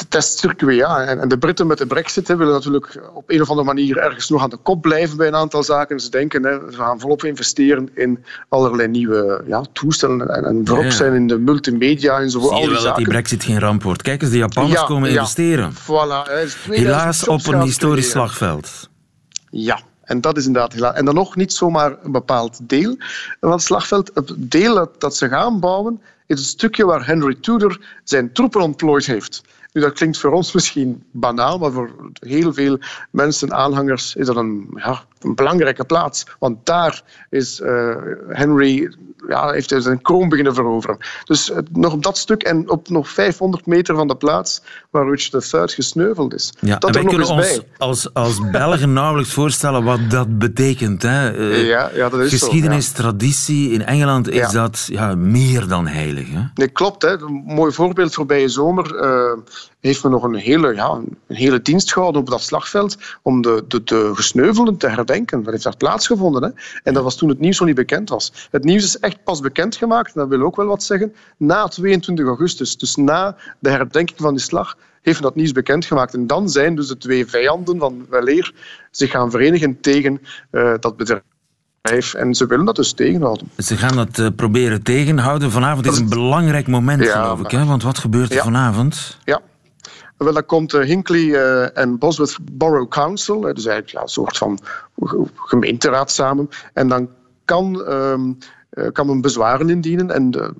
[0.08, 1.00] testcircuit, ja.
[1.04, 4.28] En, de Britten met de brexit hè, willen natuurlijk op een of andere manier ergens
[4.28, 6.00] nog aan de kop blijven bij een aantal zaken.
[6.00, 10.90] Ze denken, hè, we gaan volop investeren in allerlei nieuwe ja, toestellen en, en voorop
[10.90, 12.40] zijn in de multimedia en zo.
[12.40, 14.02] Zie je wel dat die brexit geen ramp wordt.
[14.02, 15.72] Kijk eens, de Japanners komen investeren.
[15.72, 16.30] Voilà,
[16.68, 18.90] Helaas op een historisch slagveld.
[19.50, 20.94] Ja, en dat is inderdaad helaas.
[20.94, 22.96] En dan nog niet zomaar een bepaald deel
[23.40, 24.10] van het slagveld.
[24.14, 28.60] Het deel dat, dat ze gaan bouwen is het stukje waar Henry Tudor zijn troepen
[28.60, 29.42] ontplooid heeft.
[29.72, 32.78] Nu, dat klinkt voor ons misschien banaal, maar voor heel veel
[33.10, 36.26] mensen, aanhangers, is dat een, ja, een belangrijke plaats.
[36.38, 37.96] Want daar is uh,
[38.28, 38.94] Henry,
[39.28, 40.96] ja, heeft hij zijn kroon beginnen veroveren.
[41.24, 45.08] Dus uh, nog op dat stuk en op nog 500 meter van de plaats waar
[45.08, 46.52] Richard III gesneuveld is.
[46.60, 47.66] Ja, dat wij kunnen ons bij.
[47.78, 51.02] als, als Belgen nauwelijks voorstellen wat dat betekent.
[51.02, 51.38] Hè.
[51.38, 53.02] Uh, ja, ja, dat is geschiedenis, zo, ja.
[53.02, 53.70] traditie.
[53.70, 56.28] In Engeland is dat ja, meer dan heilig.
[56.30, 56.40] Hè?
[56.54, 57.02] Nee, klopt.
[57.02, 57.20] Hè.
[57.20, 58.96] Een mooi voorbeeld voorbije zomer
[59.80, 63.64] heeft men nog een hele, ja, een hele dienst gehouden op dat slagveld om de,
[63.68, 65.42] de, de gesneuvelden te herdenken.
[65.42, 66.42] Dat heeft daar plaatsgevonden.
[66.42, 66.50] Hè?
[66.82, 68.48] En dat was toen het nieuws nog niet bekend was.
[68.50, 72.76] Het nieuws is echt pas bekendgemaakt, dat wil ook wel wat zeggen, na 22 augustus.
[72.76, 76.14] Dus na de herdenking van die slag heeft men dat nieuws bekendgemaakt.
[76.14, 78.54] En dan zijn dus de twee vijanden van weleer
[78.90, 80.20] zich gaan verenigen tegen
[80.50, 82.14] uh, dat bedrijf.
[82.14, 83.50] En ze willen dat dus tegenhouden.
[83.56, 85.50] Ze gaan dat uh, proberen tegenhouden.
[85.50, 87.50] Vanavond is een belangrijk moment, ja, geloof ik.
[87.50, 87.64] Hè?
[87.64, 88.42] Want wat gebeurt er ja.
[88.42, 89.18] vanavond?
[89.24, 89.40] Ja,
[90.16, 94.38] wel, dan komt uh, Hinkley uh, en Bosworth Borough Council, dus eigenlijk ja, een soort
[94.38, 94.58] van
[95.34, 96.48] gemeenteraad samen.
[96.72, 97.08] En dan
[97.44, 97.84] kan
[98.72, 100.10] uh, kan men bezwaren indienen.
[100.10, 100.54] En de,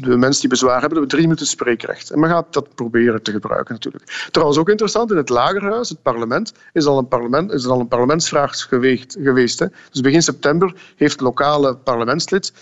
[0.00, 2.10] de, mensen die bezwaar hebben, hebben drie minuten spreekrecht.
[2.10, 4.28] En men gaat dat proberen te gebruiken natuurlijk.
[4.30, 7.88] Trouwens ook interessant, in het Lagerhuis, het parlement, is al een, parlement, is al een
[7.88, 9.16] parlementsvraag geweest.
[9.22, 9.66] geweest hè.
[9.90, 12.52] Dus begin september heeft lokale parlementslid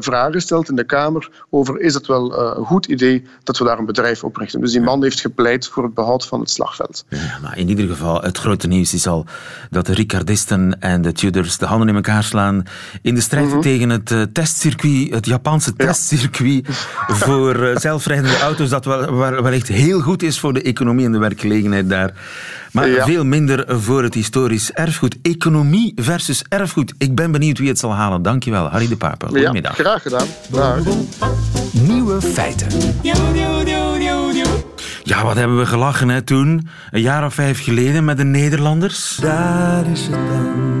[0.00, 3.64] vragen gesteld in de Kamer over is het wel uh, een goed idee dat we
[3.64, 4.60] daar een bedrijf oprichten.
[4.60, 7.04] Dus die man heeft gepleit voor het behoud van het slagveld.
[7.08, 9.26] Ja, maar in ieder geval, het grote nieuws is al
[9.70, 12.62] dat de Ricardisten en de Tudors de handen in elkaar slaan
[13.02, 13.60] in de strijd mm -hmm.
[13.60, 16.68] tegen het testcircuit, het Japanse testcircuit
[17.22, 21.88] voor zelfrijdende auto's, dat wel, wellicht heel goed is voor de economie en de werkgelegenheid
[21.88, 22.12] daar.
[22.76, 23.04] Maar ja.
[23.04, 25.16] veel minder voor het historisch erfgoed.
[25.22, 26.94] Economie versus erfgoed.
[26.98, 28.22] Ik ben benieuwd wie het zal halen.
[28.22, 29.26] Dankjewel, Harry de Pape.
[29.26, 29.76] Goedemiddag.
[29.76, 30.26] Ja, graag gedaan.
[30.50, 30.78] Dag.
[31.72, 32.66] Nieuwe feiten.
[35.02, 36.68] Ja, wat hebben we gelachen hè, toen?
[36.90, 39.16] Een jaar of vijf geleden met de Nederlanders.
[39.20, 40.74] Daar is het dan.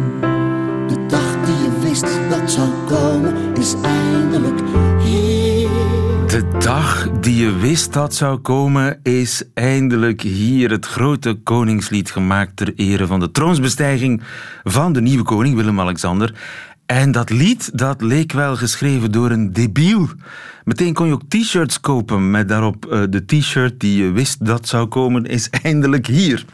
[0.88, 4.60] De dag die je wist dat zou komen, is eindelijk
[5.04, 5.68] hier.
[6.26, 10.70] De dag die je wist dat zou komen, is eindelijk hier.
[10.70, 14.22] Het grote koningslied gemaakt ter ere van de troonsbestijging
[14.64, 16.34] van de nieuwe koning Willem-Alexander.
[16.86, 20.08] En dat lied, dat leek wel geschreven door een debiel.
[20.64, 24.68] Meteen kon je ook t-shirts kopen met daarop uh, de t-shirt die je wist dat
[24.68, 26.44] zou komen, is eindelijk hier.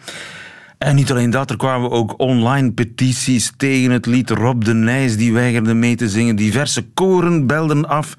[0.79, 4.31] En niet alleen dat, er kwamen ook online petities tegen het lied.
[4.31, 6.37] Rob de Nijs die weigerde mee te zingen.
[6.37, 8.17] Diverse koren belden af.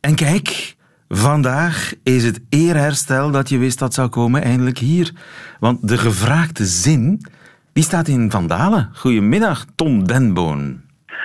[0.00, 0.75] En kijk,
[1.08, 5.12] vandaag is het eerherstel dat je wist dat zou komen eindelijk hier.
[5.60, 7.26] Want de gevraagde zin,
[7.72, 8.90] die staat in Vandalen.
[8.94, 10.80] Goedemiddag, Tom Denboon.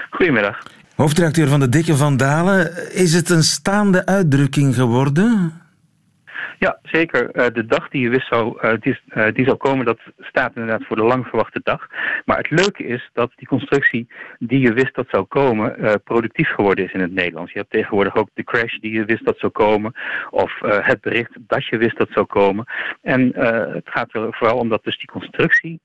[0.09, 0.63] Goedemiddag.
[0.95, 2.93] Hoofdredacteur van de Dikke Vandalen.
[2.93, 5.60] Is het een staande uitdrukking geworden?
[6.67, 7.35] Ja, zeker.
[7.35, 10.51] Uh, de dag die je wist zou, uh, die, uh, die zou komen, dat staat
[10.55, 11.87] inderdaad voor de lang verwachte dag.
[12.25, 14.07] Maar het leuke is dat die constructie
[14.39, 17.51] die je wist dat zou komen, productief geworden is in het Nederlands.
[17.51, 19.93] Je hebt tegenwoordig ook de crash die je wist dat zou komen,
[20.29, 22.65] of het bericht dat je wist dat zou komen.
[23.01, 23.31] En
[23.73, 25.79] het gaat er vooral om dat dus die constructie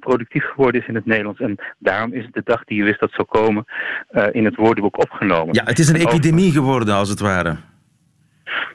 [0.00, 1.40] productief geworden is in het Nederlands.
[1.40, 3.64] En daarom is het de dag die je wist dat zou komen
[4.32, 5.54] in het woordenboek opgenomen.
[5.54, 7.56] Ja, het is een epidemie geworden als het ware.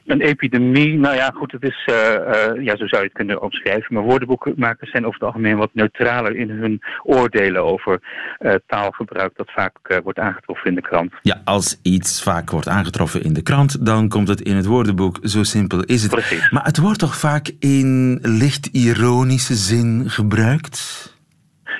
[0.06, 3.42] Een epidemie, nou ja, goed, het is, uh, uh, ja, zo zou je het kunnen
[3.42, 3.94] omschrijven.
[3.94, 8.00] Maar woordenboekmakers zijn over het algemeen wat neutraler in hun oordelen over
[8.38, 11.12] uh, taalgebruik dat vaak wordt aangetroffen in de krant.
[11.22, 15.18] Ja, als iets vaak wordt aangetroffen in de krant, dan komt het in het woordenboek.
[15.22, 16.10] Zo simpel is het.
[16.10, 16.50] Precies.
[16.50, 21.16] Maar het wordt toch vaak in licht ironische zin gebruikt?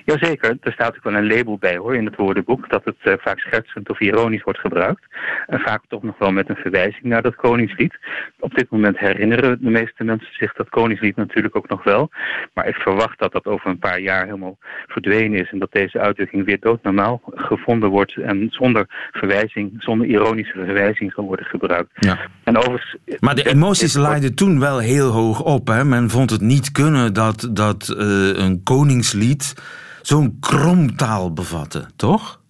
[0.09, 3.13] Jazeker, er staat ook wel een label bij hoor in het woordenboek dat het uh,
[3.19, 5.03] vaak schertsend of ironisch wordt gebruikt.
[5.47, 7.99] En vaak toch nog wel met een verwijzing naar dat koningslied.
[8.41, 12.11] Op dit moment herinneren de meeste mensen zich dat koningslied natuurlijk ook nog wel.
[12.55, 15.99] Maar ik verwacht dat dat over een paar jaar helemaal verdwenen is en dat deze
[15.99, 21.91] uitdrukking weer doodnormaal gevonden wordt en zonder verwijzing, zonder ironische verwijzing zal worden gebruikt.
[21.95, 22.19] Ja.
[22.45, 25.67] En overigens, maar de emoties laaiden toen wel heel hoog op.
[25.67, 25.85] Hè?
[25.85, 28.05] Men vond het niet kunnen dat, dat uh,
[28.37, 29.55] een koningslied
[30.03, 32.41] zo'n kromtaal bevatten, toch?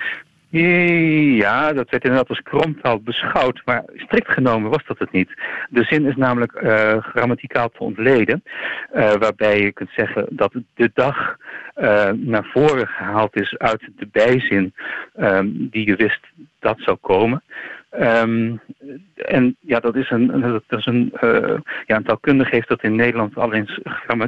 [0.51, 5.31] Ja, dat werd inderdaad als kromtaal beschouwd, maar strikt genomen was dat het niet.
[5.69, 8.43] De zin is namelijk uh, grammaticaal te ontleden,
[8.95, 11.37] uh, waarbij je kunt zeggen dat de dag
[11.77, 14.75] uh, naar voren gehaald is uit de bijzin
[15.21, 16.21] um, die je wist
[16.59, 17.43] dat zou komen.
[17.91, 18.61] Um,
[19.15, 22.95] en ja, dat is een, dat is een, uh, ja, een taalkundige heeft dat in
[22.97, 23.81] Nederland al eens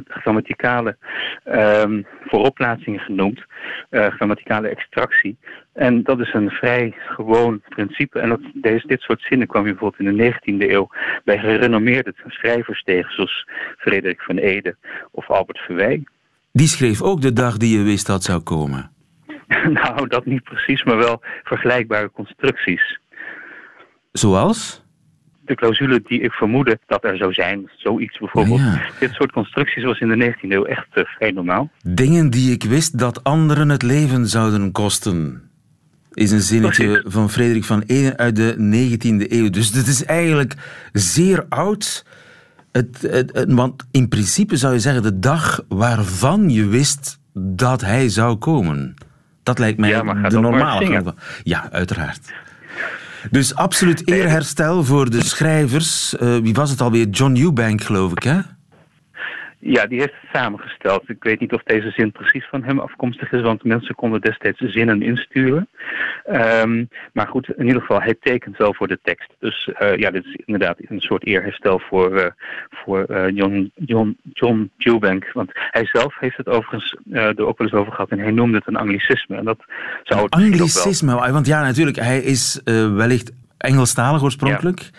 [0.07, 0.97] grammaticale
[1.45, 3.43] um, vooropplaatsing genoemd,
[3.89, 5.37] uh, grammaticale extractie.
[5.73, 8.19] En dat is een vrij gewoon principe.
[8.19, 10.89] En dat, deze, dit soort zinnen kwam je bijvoorbeeld in de 19e eeuw
[11.23, 13.47] bij gerenommeerde schrijvers tegen, zoals
[13.77, 14.75] Frederik van Ede
[15.11, 16.03] of Albert Verwij.
[16.51, 18.91] Die schreef ook de dag die je wist dat zou komen.
[19.81, 22.99] nou, dat niet precies, maar wel vergelijkbare constructies.
[24.11, 24.83] Zoals?
[25.45, 28.59] De clausule die ik vermoedde dat er zou zijn, zoiets bijvoorbeeld.
[28.59, 28.81] Ja.
[28.99, 31.69] Dit soort constructies was in de 19e eeuw echt uh, vrij normaal.
[31.83, 35.49] Dingen die ik wist dat anderen het leven zouden kosten.
[36.13, 37.13] Is een zinnetje Precies.
[37.13, 39.49] van Frederik van Eden uit de 19e eeuw.
[39.49, 40.55] Dus dit is eigenlijk
[40.91, 42.05] zeer oud.
[42.71, 47.81] Het, het, het, want in principe zou je zeggen de dag waarvan je wist dat
[47.81, 48.93] hij zou komen.
[49.43, 51.13] Dat lijkt mij ja, de normale gang.
[51.43, 52.33] Ja, uiteraard.
[53.29, 56.15] Dus absoluut eerherstel voor de schrijvers.
[56.19, 57.07] Uh, wie was het alweer?
[57.07, 58.39] John Eubank, geloof ik, hè?
[59.63, 61.09] Ja, die heeft het samengesteld.
[61.09, 64.59] Ik weet niet of deze zin precies van hem afkomstig is, want mensen konden destijds
[64.59, 65.67] zinnen insturen.
[66.29, 69.29] Um, maar goed, in ieder geval, hij tekent wel voor de tekst.
[69.39, 72.25] Dus uh, ja, dit is inderdaad een soort eerherstel voor, uh,
[72.69, 75.23] voor uh, John, John, John.
[75.33, 78.57] Want hij zelf heeft het overigens er ook wel eens over gehad en hij noemde
[78.57, 79.37] het een anglicisme.
[79.37, 79.63] En dat
[80.03, 81.31] zou het anglicisme, wel...
[81.31, 84.79] want ja, natuurlijk, hij is wellicht Engelstalig oorspronkelijk.
[84.79, 84.89] Ja.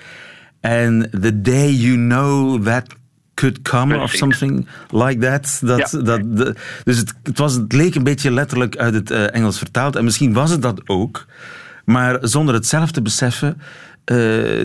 [0.61, 3.01] En the day you know that
[3.35, 5.59] could come of something like that.
[5.63, 5.99] dat, ja.
[5.99, 9.59] dat de, dus het, het, was, het leek een beetje letterlijk uit het uh, Engels
[9.59, 9.97] vertaald.
[9.97, 11.27] En misschien was het dat ook.
[11.85, 13.61] Maar zonder het zelf te beseffen,
[14.13, 14.17] uh,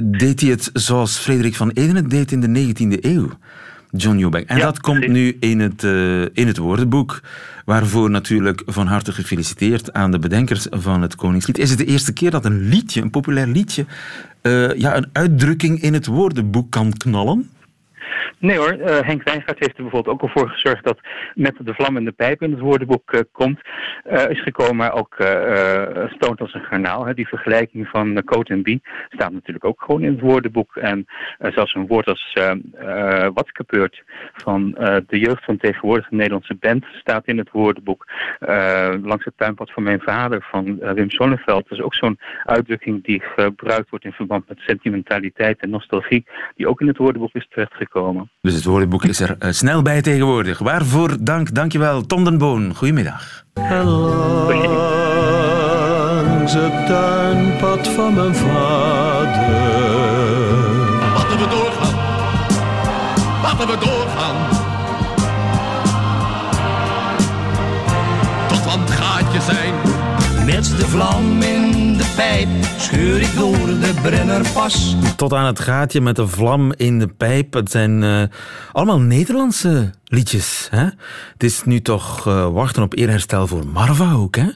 [0.03, 3.29] deed hij het zoals Frederik van Eden het deed in de 19e eeuw.
[3.91, 4.47] John Eubank.
[4.47, 7.21] En ja, dat komt nu in het, uh, in het woordenboek.
[7.65, 11.57] Waarvoor natuurlijk van harte gefeliciteerd aan de bedenkers van het Koningslied.
[11.57, 13.85] Is het de eerste keer dat een liedje, een populair liedje,
[14.77, 17.49] ja, een uitdrukking in het woordenboek kan knallen?
[18.39, 20.99] Nee hoor, uh, Henk Wijngaard heeft er bijvoorbeeld ook al voor gezorgd dat
[21.33, 23.59] met de vlam in de pijp in het woordenboek uh, komt,
[24.11, 25.15] uh, is gekomen, maar ook
[26.09, 27.05] stoont als een garnaal.
[27.05, 27.13] Hè.
[27.13, 30.75] Die vergelijking van coat en bie staat natuurlijk ook gewoon in het woordenboek.
[30.75, 31.05] En
[31.39, 32.33] zelfs een woord als
[33.33, 34.71] wat gebeurt van
[35.07, 38.07] de jeugd van tegenwoordig Nederlandse band staat in het woordenboek.
[39.01, 41.69] langs het tuinpad van mijn vader van Wim Sonneveld.
[41.69, 46.67] Dat is ook zo'n uitdrukking die gebruikt wordt in verband met sentimentaliteit en nostalgie, die
[46.67, 48.26] ook in het woordenboek is terechtgekomen.
[48.41, 50.59] Dus het woordenboek is er uh, snel bij tegenwoordig.
[50.59, 52.05] Waarvoor dank, dankjewel.
[52.05, 53.43] Tom den Boon, goedemiddag.
[56.37, 59.87] Langs het tuinpad van mijn vader.
[61.13, 61.95] Laten we doorgaan.
[63.41, 64.35] Laten we doorgaan.
[68.47, 69.73] Tot wat gaat je zijn?
[70.45, 71.66] Met de vlam in
[72.17, 74.95] pijp scheur ik door de Brennerpas.
[75.15, 77.53] Tot aan het gaatje met de vlam in de pijp.
[77.53, 78.21] Het zijn uh,
[78.71, 80.67] allemaal Nederlandse liedjes.
[80.71, 80.83] Hè?
[81.33, 84.35] Het is nu toch uh, wachten op eerherstel voor Marva ook.
[84.35, 84.47] Hè?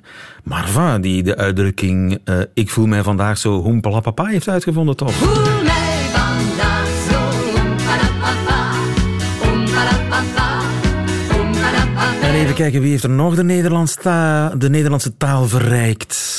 [0.43, 5.13] Marva, die de uitdrukking uh, ik voel mij vandaag zo hoempelapapa heeft uitgevonden, toch?
[5.13, 7.19] Voel mij vandaag zo
[7.49, 8.71] hoempelapapa,
[9.39, 10.59] hoempelapapa,
[11.31, 12.27] hoempelapapa.
[12.27, 16.29] En even kijken, wie heeft er nog de, Nederlands ta de Nederlandse taal verrijkt?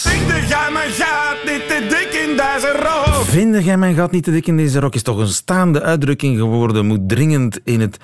[0.83, 1.12] Mijn gaat
[1.53, 3.25] niet te dik in deze rok?
[3.25, 6.39] Vinden jij mijn gat niet te dik in deze rok is toch een staande uitdrukking
[6.39, 6.87] geworden.
[6.87, 7.97] Moet dringend in het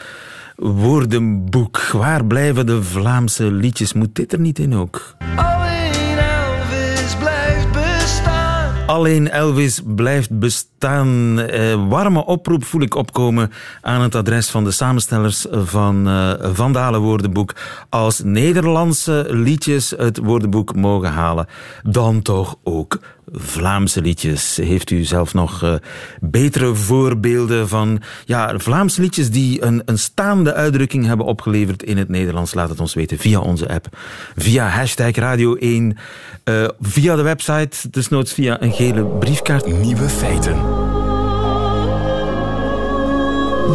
[0.57, 1.81] woordenboek.
[1.93, 3.93] Waar blijven de Vlaamse liedjes?
[3.93, 5.15] Moet dit er niet in ook?
[5.37, 8.73] Alleen Elvis blijft bestaan.
[8.87, 11.41] Alleen Elvis blijft bestaan.
[11.41, 17.01] Eh, warme oproep voel ik opkomen aan het adres van de samenstellers van uh, Vandalen
[17.01, 17.55] Woordenboek.
[17.89, 21.47] Als Nederlandse liedjes het woordenboek mogen halen,
[21.83, 22.99] dan toch ook
[23.33, 24.57] Vlaamse liedjes.
[24.57, 25.75] Heeft u zelf nog uh,
[26.21, 32.09] betere voorbeelden van ja, Vlaamse liedjes die een, een staande uitdrukking hebben opgeleverd in het
[32.09, 32.55] Nederlands?
[32.55, 33.99] Laat het ons weten via onze app,
[34.37, 35.97] via hashtag Radio 1,
[36.45, 39.81] uh, via de website, desnoods via een gele briefkaart.
[39.81, 40.57] Nieuwe feiten.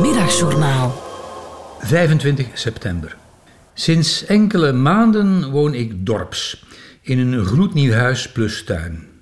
[0.02, 1.02] Middagjournaal.
[1.80, 3.16] 25 september.
[3.74, 6.66] Sinds enkele maanden woon ik dorps,
[7.02, 9.13] in een gloednieuw huis plus tuin.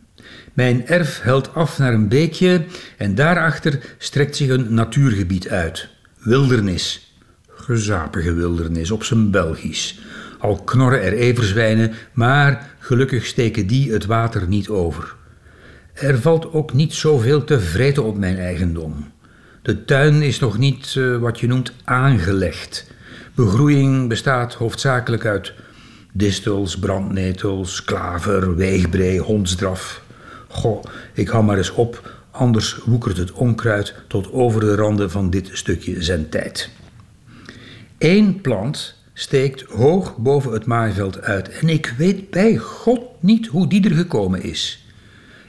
[0.53, 2.65] Mijn erf helt af naar een beekje
[2.97, 5.87] en daarachter strekt zich een natuurgebied uit.
[6.17, 7.15] Wildernis.
[7.47, 9.99] Gezapige wildernis, op zijn Belgisch.
[10.39, 15.15] Al knorren er everzwijnen, maar gelukkig steken die het water niet over.
[15.93, 19.11] Er valt ook niet zoveel te vreten op mijn eigendom.
[19.61, 22.91] De tuin is nog niet uh, wat je noemt aangelegd.
[23.35, 25.53] Begroeiing bestaat hoofdzakelijk uit
[26.11, 30.01] distels, brandnetels, klaver, weegbree, hondsdraf.
[30.51, 30.83] Goh,
[31.13, 35.49] ik hou maar eens op, anders woekert het onkruid tot over de randen van dit
[35.53, 36.69] stukje zendtijd.
[37.97, 43.67] Eén plant steekt hoog boven het maaiveld uit en ik weet bij God niet hoe
[43.67, 44.85] die er gekomen is.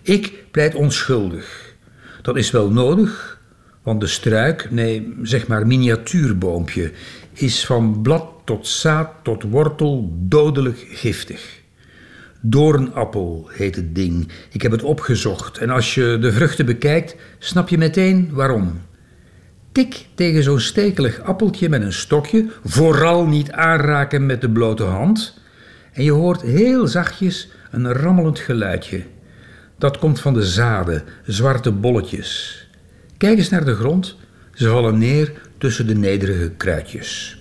[0.02, 1.74] Ik pleit onschuldig.
[2.22, 3.40] Dat is wel nodig,
[3.82, 6.92] want de struik, nee, zeg maar miniatuurboompje,
[7.32, 11.61] is van blad tot zaad tot wortel dodelijk giftig.
[12.44, 14.28] Doornappel heet het ding.
[14.50, 18.80] Ik heb het opgezocht en als je de vruchten bekijkt, snap je meteen waarom.
[19.72, 25.40] Tik tegen zo'n stekelig appeltje met een stokje, vooral niet aanraken met de blote hand,
[25.92, 29.02] en je hoort heel zachtjes een rammelend geluidje.
[29.78, 32.60] Dat komt van de zaden, zwarte bolletjes.
[33.16, 34.16] Kijk eens naar de grond,
[34.52, 37.40] ze vallen neer tussen de nederige kruidjes.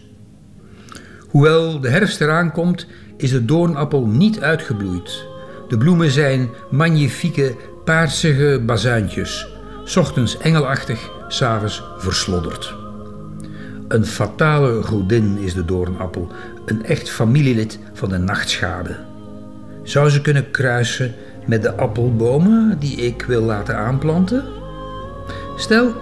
[1.28, 2.88] Hoewel de herfst eraan komt,
[3.22, 5.28] is de doornappel niet uitgebloeid.
[5.68, 9.48] De bloemen zijn magnifieke, paarsige bazuintjes,
[9.96, 12.76] ochtends engelachtig, s'avonds verslodderd.
[13.88, 16.28] Een fatale godin is de doornappel,
[16.66, 18.96] een echt familielid van de nachtschade.
[19.84, 21.14] Zou ze kunnen kruisen
[21.46, 24.44] met de appelbomen die ik wil laten aanplanten?
[25.58, 25.94] Stel,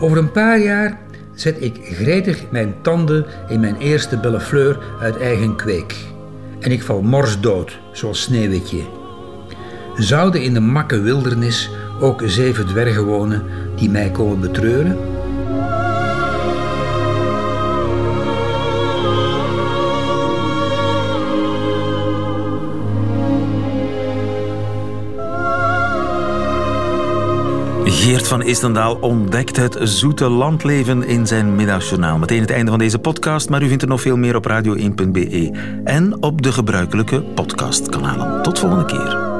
[0.00, 0.98] over een paar jaar
[1.34, 6.14] zet ik gretig mijn tanden in mijn eerste bellefleur uit eigen kweek.
[6.60, 8.82] En ik val morsdood, zoals Sneeuwwitje.
[9.94, 13.42] Zouden in de makke wildernis ook zeven dwergen wonen
[13.76, 15.15] die mij komen betreuren?
[27.88, 32.18] Geert van Istendaal ontdekt het zoete landleven in zijn middagjournaal.
[32.18, 35.50] Meteen het einde van deze podcast, maar u vindt er nog veel meer op radio1.be
[35.84, 38.42] en op de gebruikelijke podcastkanalen.
[38.42, 39.35] Tot volgende keer.